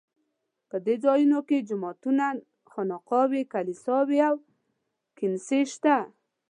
[0.69, 2.25] په دې ځایونو کې جوماتونه،
[2.71, 4.35] خانقاوې، کلیساوې او
[5.17, 5.95] کنیسې شته.